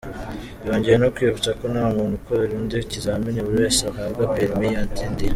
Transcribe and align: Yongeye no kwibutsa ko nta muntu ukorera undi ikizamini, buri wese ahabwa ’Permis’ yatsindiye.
Yongeye 0.67 0.97
no 0.99 1.07
kwibutsa 1.15 1.49
ko 1.59 1.63
nta 1.73 1.85
muntu 1.95 2.13
ukorera 2.19 2.53
undi 2.59 2.75
ikizamini, 2.85 3.45
buri 3.45 3.57
wese 3.63 3.81
ahabwa 3.91 4.23
’Permis’ 4.33 4.73
yatsindiye. 4.75 5.29